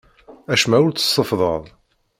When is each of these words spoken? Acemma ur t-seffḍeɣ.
Acemma 0.53 0.77
ur 0.85 0.91
t-seffḍeɣ. 0.93 1.61